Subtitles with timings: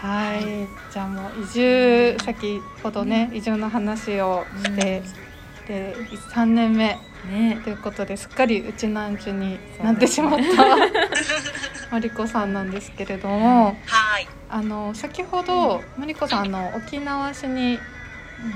[0.00, 0.68] はい。
[0.92, 5.02] じゃあもう移住先ほどね移住の話をして、
[5.68, 5.94] で
[6.34, 6.98] 3年目。
[7.28, 7.60] ね。
[7.64, 10.76] ということですっかりうちなんちゅになってしまった
[11.92, 14.26] マリコさんなんですけれどもはい。
[14.48, 17.78] あの先ほどマリコさんあの沖縄市に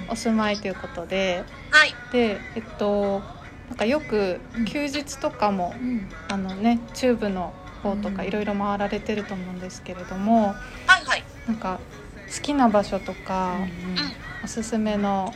[0.09, 1.95] お住まいということではい。
[2.11, 3.23] でえっと
[3.69, 6.09] なんかよく休日とかも、うん。
[6.29, 7.53] あのねチューブの
[7.83, 8.29] 方とかうん。
[8.29, 10.55] いろいろ回られてると思うんですけれども。
[11.46, 11.79] なんか
[12.34, 14.25] 好きな場所とか、うん。
[14.44, 15.34] おすすめの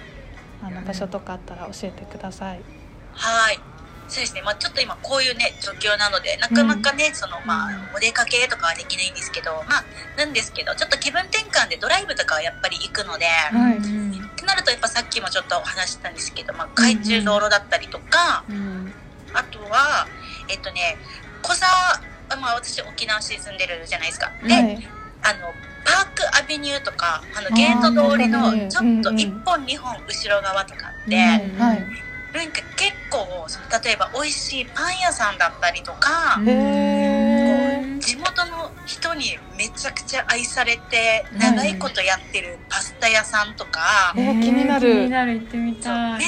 [0.63, 2.61] あの場所とかあったら教えてください。
[3.13, 3.59] はい。
[4.09, 4.43] そうですね。
[4.43, 9.85] まあちょっと今こういうね、状況なので、なかなかね、その、まあ、お出かけとかはできないんですけど、まあ、
[10.17, 18.93] なんですけど、ちょっと気分転換でドライブとかはやっぱり行くので、はいうんってなるとやっぱさっきもちょっとお話ししたんですけど、まあ、海中道路だったりとか、うん
[19.35, 20.09] あとは、
[20.49, 20.97] えっとね、
[21.43, 21.71] 小沢、
[22.31, 24.33] あまあ私沖縄市に住んでるじゃないですか。
[24.43, 24.79] で、はい
[25.23, 25.53] あの、
[26.49, 29.19] パークアベニューとか、あの、ゲート通りのちょっとうんうん。
[29.21, 36.45] 一本二本後ろ側とかって、なんか結構、その例えば美味しいパン屋さんだったりとか、こう
[38.01, 41.39] 地元の人にめちゃくちゃ愛されてい。
[41.39, 44.93] 長いことやってるパスタ屋さんとか、えー気になる。
[44.93, 45.35] 気になる。
[45.35, 46.23] 行ってみたい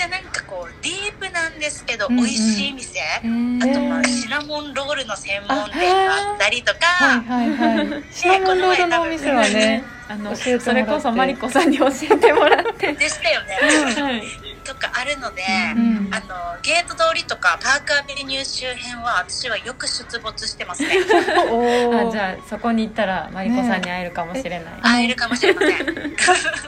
[0.00, 2.24] ちゃなんかこうディープなんですけどうんうん。
[2.24, 3.70] 美味しい店、へー。
[3.70, 8.04] あとまあシナモンロールの専門店があったりとか、はいはいはい。
[8.10, 12.92] シナモンロールのお店はね、あのそれこそマリコさんに教えてもらって。
[12.94, 13.58] でしたよね、
[14.02, 14.22] はい
[14.62, 15.42] とかあるので、
[15.74, 20.98] うんあのゲート通りとかパークアベニュー周辺は私はよく出没してますね。
[21.50, 26.16] おあじゃあそこに行ったらマリコさんに会えるかもしれない、会えるかもしれません。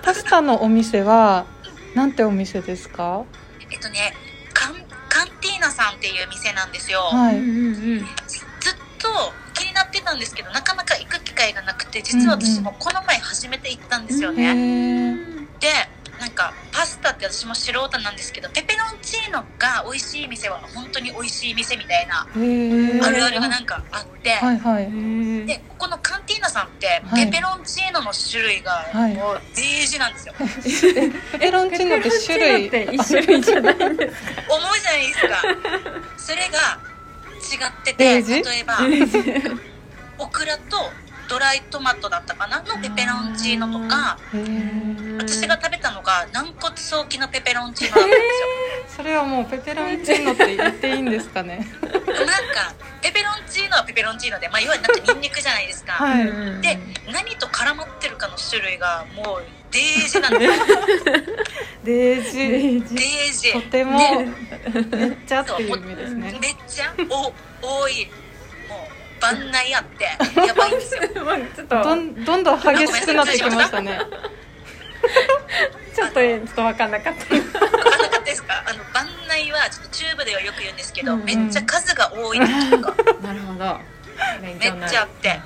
[0.02, 1.44] パスタのお店は
[1.94, 3.24] なんてお店ですか？
[3.70, 4.12] えっとね
[4.54, 4.74] カン
[5.08, 7.36] カンティーナさんっていう店なんですよ、はい。
[7.36, 9.08] うんうんずっと
[9.54, 15.16] 気になってたんですけどなかなか行く機会がなくて実は私もこの前初めて行ったんですよへね、ー
[15.60, 15.68] で
[16.20, 24.86] なんかパスタって私も素人なんですけどペペロンチーノが美味しい店は本当に美味しい店みたいなあるあるがなんかあって、はいはい。
[24.86, 27.26] うんでここのカンティーナさんってはい。
[27.26, 29.14] ペペロンチーノの種類がはい。
[29.14, 30.34] もうデージなんですよ、
[31.32, 32.66] ペペロンチーノって種類。
[32.68, 34.16] って一種類じゃないんです
[34.48, 35.42] 思うじゃないですか。
[36.16, 36.78] それが
[37.42, 38.78] 違ってて例えば
[40.18, 40.90] オクラと
[41.28, 42.62] ドライトマトだったかな？
[42.62, 44.18] のペペロンチーノとか
[45.18, 48.96] 私が食べたのが軟骨早期のペペロンチーノだったんですよ。
[48.96, 51.66] それはもうペペロンチーノって言っていいんですかね？
[51.82, 52.04] なんか
[53.82, 56.24] はペペロンチーノで、まあ、いわゆるなんかニンニクじゃないですか、はい。
[56.62, 56.78] で
[57.12, 60.64] 何と絡まってるかの種類がもうデージなんですよ
[61.84, 62.38] デージ。
[62.38, 63.52] デージ。
[63.52, 66.38] とてもでめっちゃっていう意味ですね。
[66.40, 67.32] めっちゃお
[67.82, 68.06] 多い
[68.68, 68.88] も
[69.18, 70.04] う番内あって
[70.46, 71.00] やばいんですよ。
[71.24, 74.00] まあちょっとどんどんどん激しくなってきましたね。
[75.94, 76.20] ちょっと。
[76.20, 77.24] ちょっと分かんなかった。
[77.24, 78.64] 分かんなかったですか？
[78.66, 79.11] あの番内
[79.62, 81.26] はちょっとチューブではよく言うんですけど、うんうん。
[81.26, 82.94] めっちゃ数が多い時とか。
[83.22, 83.80] なるほど。
[84.40, 85.40] 勉めっちゃあって。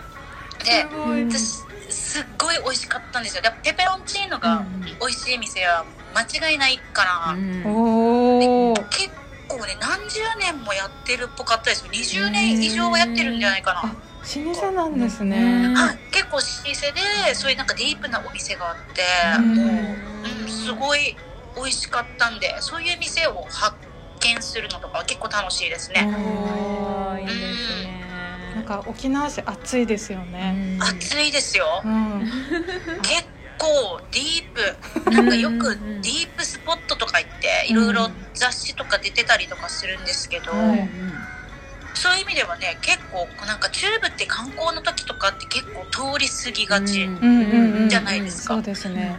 [0.65, 1.25] ですごい。
[1.25, 3.43] 私すっごい美味しかったんですよ。
[3.43, 4.65] でペペロンチーノが
[5.00, 5.84] 美味しい店は
[6.15, 7.62] 間違いないかな、うん。
[7.66, 8.75] おお。
[8.91, 9.10] 結
[9.49, 11.93] 構ね何十年もやってるっぽかったですよ。
[11.93, 15.38] 20年以上はやってるんじゃないかな、あ老舗なんですね。
[15.38, 15.75] うん。
[15.75, 19.03] はい、結構老舗でそういうなんかディープなお店があって、
[19.38, 19.54] うん。
[19.54, 19.97] もう、
[20.43, 21.16] うん、すごい
[21.56, 23.77] 美味しかったんでそういう店を発
[24.34, 28.06] 見するのとかは結構楽しいですね、おーいいですね。
[28.54, 30.78] なんか沖縄市暑いですよね。
[30.81, 31.82] 暑いですよ。
[31.84, 32.20] うん。
[33.03, 33.25] 結
[33.59, 35.10] 構ディープ。
[35.10, 40.88] なんかよくディープスポットとか行っていろいろ雑誌とか出てたりとかするんですけど、はい
[41.98, 47.88] そういう意味ではね結構なんかチューブって観光の時とかって結構通り過ぎがち、うんうんうん。
[47.88, 48.54] じゃないですか。
[48.54, 49.19] そうですね。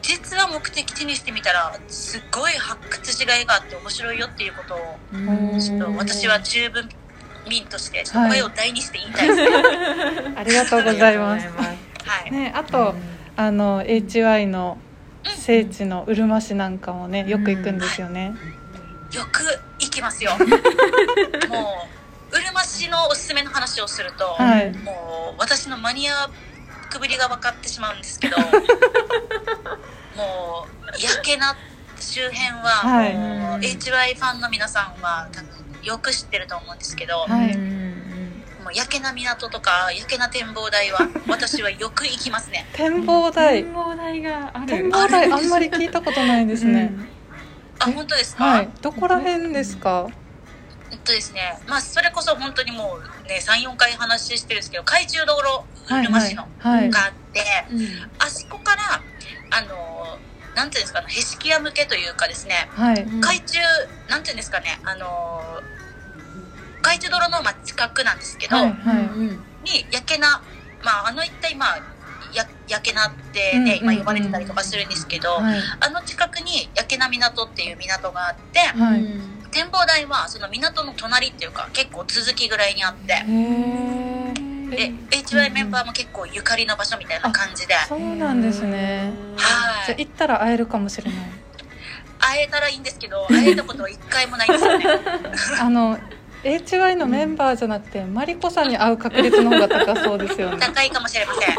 [0.00, 6.82] 実は目的地にしてみたらすっごい発掘しがいがあって面白いよっていうことをうんちょっと私はチューブ
[7.48, 10.34] 民としてちょっと声を大にして言いたいですね。
[10.36, 11.46] ありがとうございます。
[11.48, 12.30] はい。
[12.30, 12.94] ね、あと、
[13.36, 14.78] あの HY の
[15.24, 18.34] 聖地のうるま市なんかもね、よく行くんですよね。
[19.12, 19.42] よく
[19.78, 20.32] 行きますよ。
[21.48, 21.88] も
[22.32, 24.72] ううるま市のおすすめの話をすると、はい。
[24.72, 26.30] もう私のマニア
[26.92, 28.36] ックぶりが分かってしまうんですけど、
[30.16, 31.56] もうやけな
[31.98, 35.50] 周辺ははいもう HY ファンの皆さんは多分
[35.82, 37.56] よく知ってると思うんですけど、はい
[38.62, 42.64] もうやけな港とかやけな展望台は私はよく行きますね。
[42.74, 43.64] 展望台。
[43.64, 46.92] 展望台がある展望台あんまり聞いたことないですね。
[47.80, 48.44] あ本当ですか？
[48.44, 48.68] はい。
[48.80, 50.06] どこら辺ですか？
[50.92, 57.40] えっとですね、まあ、それこそ本当にもうね、3、4回話してるんですけど、海中道路、はい入間市の、はいがあって、
[57.72, 57.80] うん。
[58.18, 59.02] あそこから、
[59.50, 60.18] あの、
[60.54, 63.06] なんていうんですかね、へしき屋向けというかですね、はい。
[63.22, 63.58] 海中、
[64.08, 65.62] なんていうんですかね、あの、
[66.82, 69.28] 海中道路のまあ近くなんですけど、はいうん
[69.64, 70.42] に、焼けな、
[70.82, 71.76] まあ、あの一帯、まあ、
[72.34, 75.60] や、焼けなってね、今呼ばれてたりとかするんですけど、はい。
[75.80, 83.22] あの近くに焼けな港っていう港があって、はい展望台はその港の隣っていうか結構続きぐらいにあって、
[84.74, 89.86] で、HY メンバーも結構ゆかりの場所みたいな感じで、そうなんですねはい。
[89.86, 91.20] じゃあ行ったら会えるかもしれない
[92.18, 94.86] 会えたらいいんですけど、会えたことは一回もないんですよね。
[95.60, 95.98] あの
[96.44, 101.54] HY のメンバーじゃなくてマリコさんに会う確率の方が高そうですよね高いかもしれません。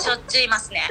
[0.00, 0.82] しょっちゅういますね。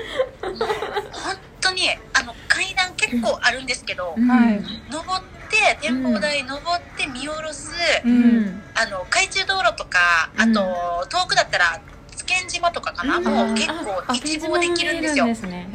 [0.41, 5.23] 本当に、あの、階段結構あるんですけど、はい登っ
[5.55, 7.71] て、展望台登って見下ろす、
[8.03, 8.45] ううん。
[8.45, 11.81] んあの、海中道路とか、あと、遠くだったら、
[12.15, 15.25] 津堅島とかかな、うんもう結構一望できるんですよ。
[15.25, 15.69] ねすね。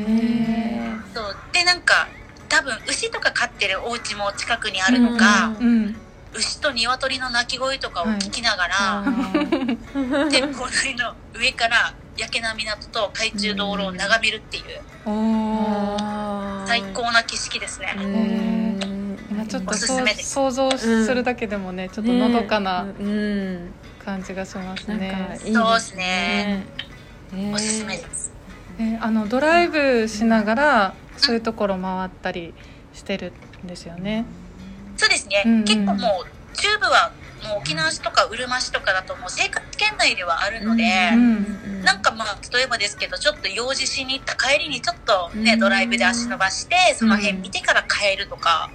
[1.15, 1.37] そう。
[1.53, 2.09] で、なんか、
[2.49, 5.97] 多分、牛とか飼ってるお家も近くにあるのか、うん
[6.33, 14.81] 牛と鶏の鳴き声とかを聞きながら、あー展望台の上から焼けな港と海中道路を眺めるっていう。
[16.69, 17.97] 最高な景色ですね。
[19.47, 20.31] ちょっとおすすそうめです。
[20.31, 23.71] 想像するだけでもねちょっとのどかなうん。
[24.05, 26.65] 感じがしますなんかねいいそうですね。
[27.33, 27.53] ね。
[27.55, 28.33] おすすめです。
[28.79, 32.55] えあのドライブしながらそういうところ回ったり
[32.95, 33.33] してる
[33.63, 34.25] んですよね。
[34.97, 35.43] そうですね。
[35.45, 35.65] うんうん。
[35.65, 36.27] 結構もう、
[36.61, 37.13] 中部は
[37.49, 40.85] もう沖縄市とかうるま市とかだともう生活圏内ではあるので、
[41.15, 45.61] うんなんかまあ、例えばですけど、ちょっと用事しに行った帰りにちょっとね、うん。
[45.61, 48.71] ドライブで足伸ばして、その辺見てから帰るとか、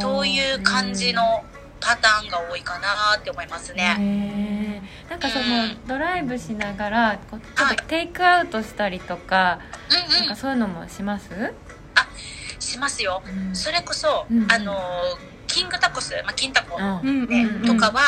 [0.00, 1.44] そういう感じの
[1.80, 3.96] パターンが多いかなって思いますね。
[3.98, 5.86] ねなんかそのうん。
[5.86, 7.76] ドライブしながらこうちょっはい。
[7.76, 9.58] とテイクアウトしたりとか、
[9.90, 10.36] なんか。
[10.36, 11.28] そういうのもします、
[12.60, 13.22] しますよ。
[13.52, 14.46] それこそ、うん。
[14.52, 17.22] あのー、キングタコス、まあ、金タコうん。
[17.22, 17.66] うんね、うん。
[17.66, 18.00] とかは、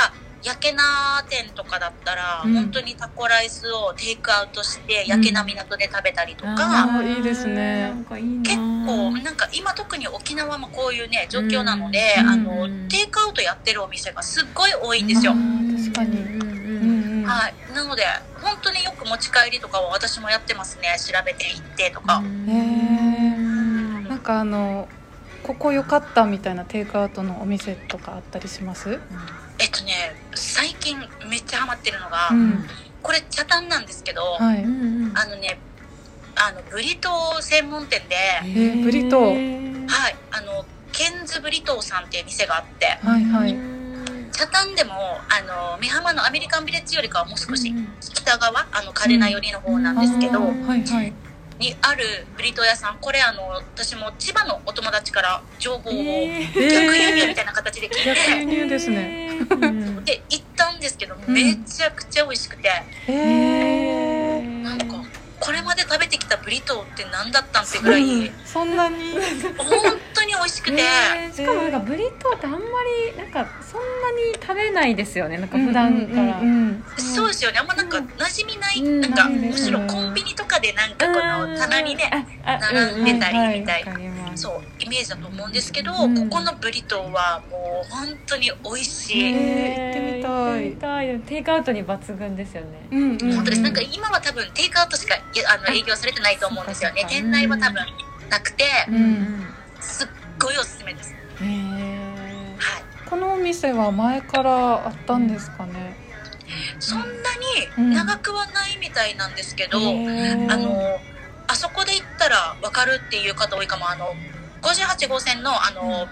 [0.42, 0.82] 焼けな
[1.28, 2.54] 店とかだったら、うん。
[2.54, 7.94] 本当にタコライスをテイクアウトして、焼けな港で食べたりとか、あーいいですね。
[8.42, 12.28] 結構、なんか今特に沖縄もこういうね、状況なので、うん。
[12.28, 15.32] あのうん、テイクアウトやってるお店がすっごい多いんですよ。
[15.32, 16.20] 確かに。
[16.20, 17.18] うんうんうん。
[17.18, 17.72] うんはい。
[17.72, 18.04] なので、
[18.34, 20.88] 本当によく持ち帰りとかは私もやってますね。
[21.00, 22.18] 調べていってとか。
[22.18, 24.08] うんへうん。
[24.08, 24.88] なんかあの
[25.44, 28.98] ここ良かったみたいなテイクアウトのお店とかあったりします？
[29.58, 30.98] えっとね、最近
[31.28, 32.64] めっちゃハマってるのが、うん。
[33.02, 34.64] これ茶炭なんですけど、はい。
[34.64, 35.58] うんうんあのね、
[36.34, 39.86] あの、ブリトー専門店で、ーブリトー。
[39.86, 43.54] ーはい、あの、ケンズブリトーさんっていう店があって、はいはい。
[43.54, 43.84] うん
[44.32, 44.94] 茶炭でも、
[45.28, 45.40] あ
[45.76, 51.12] の、美浜のアメリカンビレッジよりかはもう少しうん北側、あの、嘉手納寄りの方なんですけど、あーはいはい
[51.64, 52.04] にある
[52.36, 59.38] ブリトー屋さん、これあの、私も千葉のお友達から情報をえ逆輸入みたいな形で聞い逆輸て、入ですね。
[59.50, 60.04] うん。
[60.04, 61.32] で、行ったんですけど、ん。
[61.32, 64.84] めちゃくちゃ美味しくて、へえなんか、
[65.40, 69.12] これまで食べてきたブリトーって何だったんってぐらい、そんなに。
[69.56, 69.68] 本
[70.44, 71.30] 美味しくて、え。
[71.30, 75.38] ーしかもなんかブリトーってあんまりなんかそんなに食べないですよね。
[75.38, 76.68] なんか普段から、うんうん。
[76.68, 77.28] うんそう。
[77.28, 77.58] ですよね。
[77.58, 79.00] あんまなんか馴染みない、うん。
[79.00, 82.10] なんか、むしろコンビニとかでなんかこの棚にね、
[82.44, 84.42] 並んでたりうんうんみたいわかります。
[84.42, 86.28] そう、イメージだと思うんですけど、うん。
[86.28, 89.24] ここのブリトーはもう本当に美味しい。
[89.24, 89.74] へー。
[89.74, 90.34] 行ってみたい。
[90.34, 91.20] 行ってみたい。
[91.20, 93.34] テイクアウトに抜群ですよねうんうんうん。
[93.36, 93.62] 本当です。
[93.62, 97.06] なんか今は多分テイクアウトしかいやあの営業されてないと思うんですよね。
[97.08, 97.82] 店内は多分
[98.28, 99.46] なくて、うん。
[99.80, 100.08] すっ
[100.44, 101.14] ごいおすすめです。
[101.40, 102.84] へえはい。
[103.06, 105.96] このお店は前からあったんですかね？
[106.78, 107.06] そんな
[107.86, 110.52] に長くはないみたいなんですけど、へー。
[110.52, 110.98] あの、
[111.46, 114.14] あそこで行ったらわかるっていう方多いかも、あの、
[114.62, 116.06] 58号線のあの、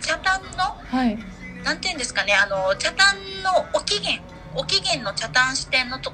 [0.00, 0.48] 茶炭の
[0.84, 1.18] はい。
[1.64, 4.20] なんていうんですかね、あの、茶炭のお期限、
[4.54, 6.12] お期限の茶炭支店のと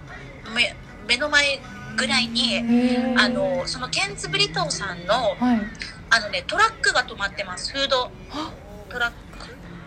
[0.54, 0.74] 目
[1.06, 1.60] 目の前
[1.96, 2.58] ぐらいに、
[3.18, 5.60] あの、そのケンツブリトーさんの、はい
[6.14, 8.10] あのね、トラックが止まってます、フード。
[8.90, 9.16] トラック。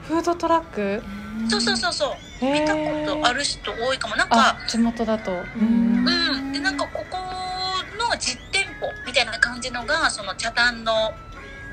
[0.08, 1.03] フードトラック？
[1.48, 4.15] そうそうそうそう、見たことある人多いかも。
[4.15, 5.32] なんか、あ地元だと。
[5.32, 5.44] ん。
[5.62, 7.17] うん、で、なんかここ
[8.00, 11.13] の実店舗みたいな感じのが、その茶炭の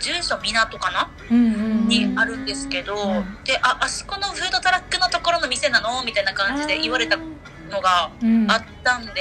[0.01, 1.11] 住所港かな？
[1.31, 1.89] うんうん。
[1.89, 3.39] にあるんですけど、うん。
[3.45, 6.05] で、あ、あそこのフードトラックのところの店なの？
[6.05, 8.51] みたいな感じで言われたのがうん。
[8.51, 9.13] あったんで、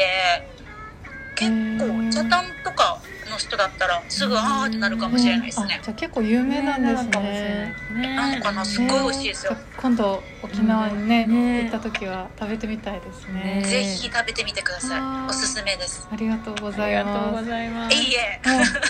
[1.49, 5.77] 結構茶炭とかの人だったらすぐあーってなるかもしれないですね。
[5.79, 7.73] あじゃあ結構有名なんですね。
[7.93, 9.55] なのかなすっごい美味しいですよ。
[9.77, 11.61] 今度沖縄にね,、ね。
[11.63, 13.61] 行った時は食べてみたいですね。
[13.61, 13.63] ね。
[13.63, 15.01] ぜひ食べてみてください。
[15.29, 16.07] おすすめです。
[16.11, 17.45] ありがとうごあざいます。
[17.45, 17.95] ざいます。
[17.95, 18.41] いいえ。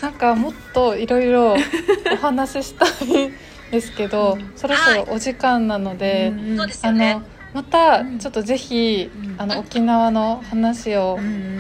[0.02, 3.32] なんかもっといろいろお話ししたい
[3.72, 4.54] ですけど、うん。
[4.56, 6.58] そろそろお時間なので、うん。
[6.58, 7.22] そうですあの
[7.54, 9.36] またうんちょっとぜひ、うん。
[9.38, 11.58] あの沖縄の話を、うんうん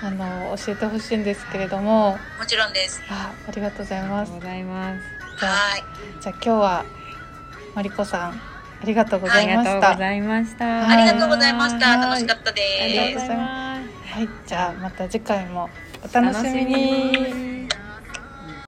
[0.00, 2.18] あの教えてほしいんですけれども。
[2.38, 3.02] もちろんです。
[3.08, 4.32] あありがとうございます。
[4.32, 5.02] ありがとうございます。
[5.40, 5.84] じゃあはい。
[6.20, 6.84] じゃあ今日は
[7.74, 10.64] マリコさんありがとうございました、とうございました。
[10.64, 11.86] はありがとうございました。
[11.86, 12.00] はい。
[12.00, 12.54] 楽しかったあ
[12.86, 14.14] りがとうですございます。
[14.14, 14.28] はい。
[14.46, 15.68] じゃあまた次回も
[16.02, 17.12] お楽しみに。
[17.12, 17.57] 楽しみに